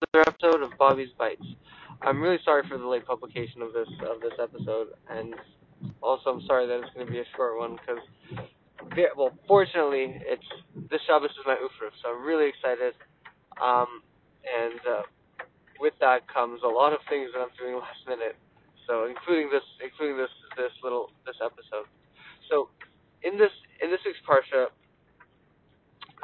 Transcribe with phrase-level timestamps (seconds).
[0.00, 1.44] another episode of Bobby's Bites.
[2.02, 5.34] I'm really sorry for the late publication of this of this episode, and
[6.02, 8.00] also I'm sorry that it's going to be a short one because,
[9.16, 10.46] well, fortunately, it's
[10.90, 12.94] this Shabbos is my ufruf, so I'm really excited.
[13.60, 14.00] Um,
[14.40, 15.02] and uh,
[15.78, 18.36] with that comes a lot of things that I'm doing last minute,
[18.88, 21.84] so including this including this this little this episode.
[22.48, 22.72] So
[23.22, 23.52] in this
[23.84, 24.72] in this week's parsha,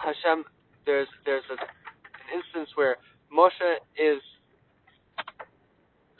[0.00, 0.44] Hashem,
[0.86, 2.96] there's there's a, an instance where
[3.36, 4.22] Moshe is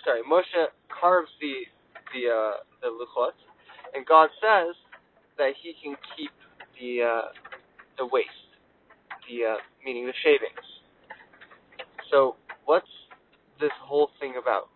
[0.05, 0.66] sorry, Moshe
[1.01, 1.55] carves the
[2.12, 2.52] the uh,
[2.83, 3.33] the luchot,
[3.95, 4.75] and God says
[5.39, 6.30] that He can keep
[6.80, 7.29] the uh,
[7.98, 8.29] the waste,
[9.29, 10.66] the uh, meaning the shavings.
[12.11, 12.87] So what's
[13.61, 14.69] this whole thing about?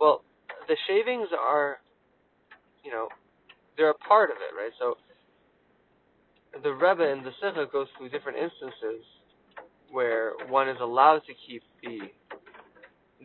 [0.00, 0.22] Well,
[0.68, 1.78] the shavings are,
[2.84, 3.08] you know,
[3.76, 4.72] they're a part of it, right?
[4.78, 4.96] So
[6.62, 9.04] the Rebbe in the Sikha goes through different instances
[9.94, 12.10] where one is allowed to keep the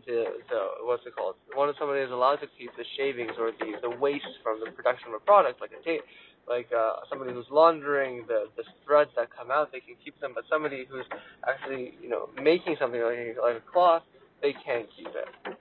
[0.05, 1.35] the the what's it called?
[1.55, 4.71] One of somebody is allowed to keep the shavings or the the waste from the
[4.71, 6.05] production of a product, like a tape,
[6.47, 10.31] like uh, somebody who's laundering the the threads that come out, they can keep them.
[10.35, 11.09] But somebody who's
[11.49, 14.03] actually you know making something like like a cloth,
[14.41, 15.57] they can't keep it.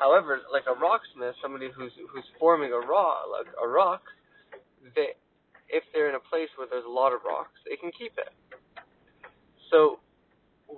[0.00, 4.02] However, like a rocksmith, somebody who's who's forming a rock, like a rock,
[4.96, 5.12] they
[5.68, 8.32] if they're in a place where there's a lot of rocks, they can keep it.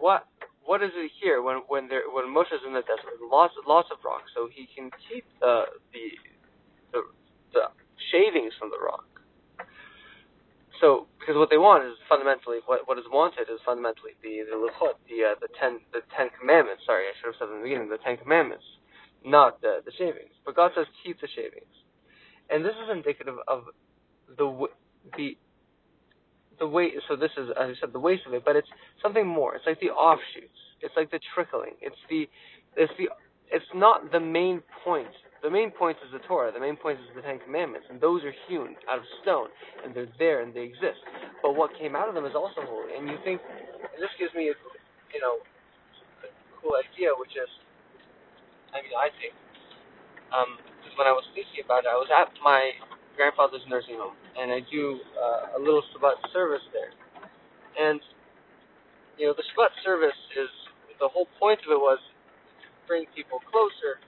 [0.04, 0.28] What
[0.68, 4.04] what is it here when when there when Moshe's in the desert, lots lots of
[4.04, 5.64] rocks, so he can keep the
[5.96, 6.06] the
[6.92, 7.00] the,
[7.56, 7.64] the
[8.12, 9.08] shavings from the rock.
[10.76, 14.60] So because what they want is fundamentally what what is wanted is fundamentally the the
[15.08, 16.84] the uh, the ten the ten commandments.
[16.84, 18.68] Sorry, I should have said in the beginning the ten commandments,
[19.24, 20.36] not the the shavings.
[20.44, 21.72] But God says keep the shavings,
[22.52, 23.72] and this is indicative of
[24.36, 24.68] the
[25.16, 25.40] the
[26.64, 26.94] the weight.
[27.08, 28.68] So this is as I said the waste of it, but it's
[29.02, 29.54] something more.
[29.54, 30.60] It's like the offshoots.
[30.80, 31.76] It's like the trickling.
[31.80, 32.28] It's the
[32.76, 33.08] it's the
[33.52, 36.48] it's not the main point the main point is the Torah.
[36.50, 39.52] The main point is the Ten Commandments, and those are hewn out of stone,
[39.84, 41.04] and they're there and they exist.
[41.44, 42.96] But what came out of them is also holy.
[42.96, 44.56] And you think, and this gives me, a,
[45.12, 45.44] you know,
[46.24, 46.32] a
[46.64, 47.52] cool idea, which is,
[48.72, 49.36] I mean, I think,
[50.32, 50.56] um,
[50.96, 52.72] when I was thinking about it, I was at my
[53.16, 56.92] grandfather's nursing home, and I do uh, a little Shabbat service there.
[57.78, 58.00] And,
[59.18, 60.50] you know, the Shabbat service is,
[61.00, 61.98] the whole point of it was
[62.62, 63.98] to bring people closer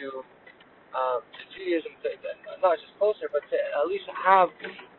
[0.00, 0.24] to
[0.90, 1.92] um, to Judaism,
[2.62, 4.48] not just closer, but to at least have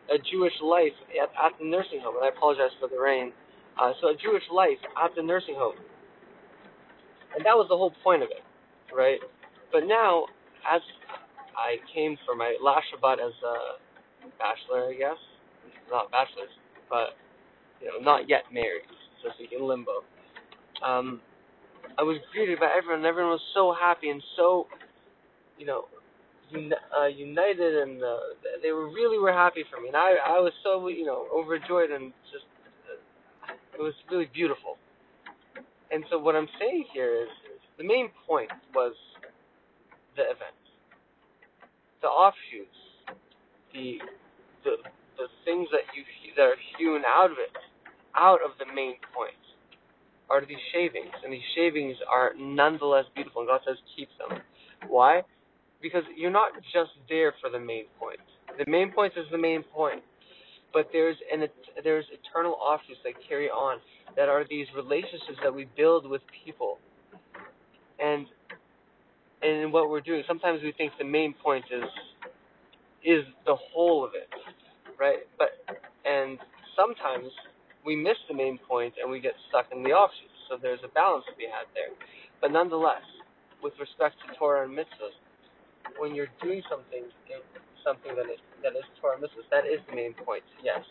[0.08, 2.16] a Jewish life at, at the nursing home.
[2.16, 3.32] And I apologize for the rain.
[3.76, 5.76] Uh, so a Jewish life at the nursing home,
[7.36, 8.44] and that was the whole point of it,
[8.94, 9.20] right?
[9.72, 10.26] But now,
[10.64, 10.80] as
[11.62, 13.56] I came for my last Shabbat as a
[14.38, 15.18] bachelor, I guess,
[15.90, 16.50] not bachelors,
[16.90, 17.14] but
[17.80, 18.86] you know, not yet married,
[19.22, 20.02] so speak in limbo.
[20.84, 21.20] Um,
[21.98, 23.06] I was greeted by everyone.
[23.06, 24.66] Everyone was so happy and so
[25.58, 25.86] you know,
[26.50, 28.16] uni- uh, united, and uh,
[28.62, 31.90] they were really were happy for me, and I I was so you know overjoyed
[31.90, 32.44] and just
[32.90, 32.98] uh,
[33.78, 34.78] it was really beautiful.
[35.92, 38.94] And so what I'm saying here is, is the main point was
[40.16, 40.56] the event,
[42.12, 42.80] offshoots,
[43.72, 43.96] the
[44.64, 44.76] the
[45.16, 46.04] the things that you
[46.36, 47.56] that are hewn out of it,
[48.16, 49.40] out of the main point,
[50.28, 53.42] are these shavings, and these shavings are nonetheless beautiful.
[53.42, 54.40] And God says keep them.
[54.88, 55.22] Why?
[55.82, 58.20] because you're not just there for the main point.
[58.56, 60.02] The main point is the main point,
[60.72, 61.46] but there's an
[61.82, 63.80] there's eternal offshoots that carry on
[64.16, 66.78] that are these relationships that we build with people,
[67.98, 68.26] and
[69.42, 70.22] and what we're doing.
[70.26, 71.84] Sometimes we think the main point is
[73.04, 74.30] is the whole of it,
[74.98, 75.26] right?
[75.38, 75.50] But
[76.04, 76.38] and
[76.76, 77.28] sometimes
[77.84, 80.32] we miss the main point and we get stuck in the offshoots.
[80.48, 81.90] So there's a balance to be had there.
[82.40, 83.02] But nonetheless,
[83.62, 85.16] with respect to Torah and mitzvahs,
[85.98, 87.04] when you're doing something,
[87.84, 90.82] something that is that is Torah and mitzvahs, that is the main point, yes.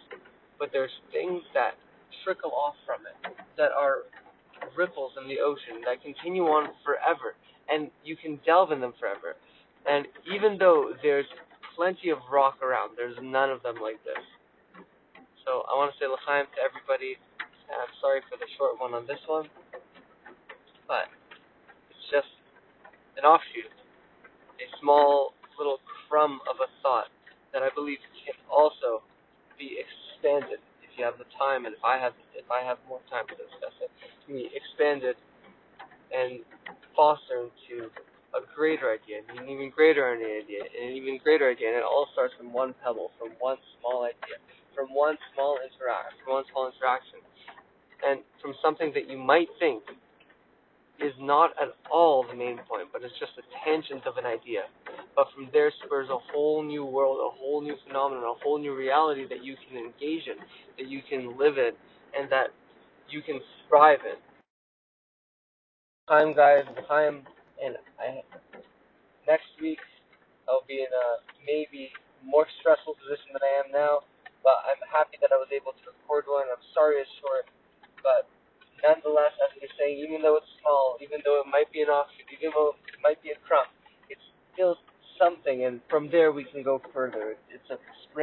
[0.59, 1.79] But there's things that
[2.23, 4.07] trickle off from it that are
[4.77, 7.33] ripples in the ocean that continue on forever,
[7.71, 9.35] and you can delve in them forever.
[9.87, 11.25] And even though there's
[11.75, 14.21] plenty of rock around, there's none of them like this.
[15.45, 17.17] So I want to say l'chaim to everybody.
[17.71, 19.47] I'm sorry for the short one on this one,
[20.87, 21.07] but
[21.89, 22.27] it's just
[23.17, 23.71] an offshoot
[24.61, 27.09] a small little crumb of a thought
[27.53, 29.01] that I believe can also
[29.57, 33.01] be expanded if you have the time and if I have if I have more
[33.09, 33.89] time to discuss it,
[34.25, 35.17] can be expanded
[36.13, 36.39] and
[36.95, 37.89] foster into
[38.35, 42.07] a greater idea, an even greater idea, and an even greater idea, and it all
[42.13, 44.39] starts from one pebble, from one small idea,
[44.75, 47.19] from one small interaction, from one small interaction,
[48.07, 49.83] and from something that you might think
[51.01, 54.69] is not at all the main point, but it's just a tangent of an idea.
[55.15, 58.75] But from there spurs a whole new world, a whole new phenomenon, a whole new
[58.75, 60.37] reality that you can engage in,
[60.77, 61.71] that you can live in,
[62.17, 62.53] and that
[63.09, 64.17] you can thrive in.
[66.11, 67.23] Time, guys, time,
[67.63, 68.19] and I,
[69.23, 69.79] next week
[70.43, 71.07] I'll be in a
[71.47, 71.87] maybe
[72.19, 74.03] more stressful position than I am now,
[74.43, 76.51] but I'm happy that I was able to record one.
[76.51, 77.47] I'm sorry it's short,
[78.03, 78.27] but
[78.83, 82.27] nonetheless, as we're saying, even though it's small, even though it might be an offshoot,
[82.27, 83.71] even though it might be a crumb,
[84.11, 84.75] it's still
[85.15, 87.39] something, and from there we can go further.
[87.47, 88.19] It's a spring.